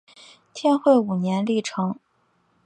[0.51, 1.99] 天会五年历成。